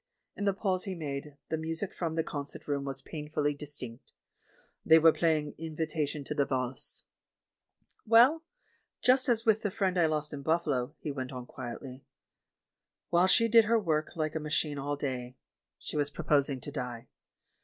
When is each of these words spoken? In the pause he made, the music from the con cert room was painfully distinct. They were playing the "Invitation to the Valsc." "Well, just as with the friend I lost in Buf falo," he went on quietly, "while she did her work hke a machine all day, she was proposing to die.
In 0.35 0.45
the 0.45 0.53
pause 0.53 0.85
he 0.85 0.95
made, 0.95 1.37
the 1.51 1.57
music 1.57 1.93
from 1.93 2.15
the 2.15 2.23
con 2.23 2.45
cert 2.45 2.65
room 2.65 2.85
was 2.85 3.03
painfully 3.03 3.53
distinct. 3.53 4.13
They 4.83 4.97
were 4.97 5.13
playing 5.13 5.51
the 5.59 5.65
"Invitation 5.67 6.23
to 6.23 6.33
the 6.33 6.43
Valsc." 6.43 7.03
"Well, 8.07 8.41
just 9.03 9.29
as 9.29 9.45
with 9.45 9.61
the 9.61 9.69
friend 9.69 9.99
I 9.99 10.07
lost 10.07 10.33
in 10.33 10.41
Buf 10.41 10.63
falo," 10.65 10.95
he 11.01 11.11
went 11.11 11.31
on 11.31 11.45
quietly, 11.45 12.03
"while 13.11 13.27
she 13.27 13.47
did 13.47 13.65
her 13.65 13.77
work 13.77 14.13
hke 14.15 14.33
a 14.33 14.39
machine 14.39 14.79
all 14.79 14.95
day, 14.95 15.37
she 15.77 15.97
was 15.97 16.09
proposing 16.09 16.59
to 16.61 16.71
die. 16.71 17.07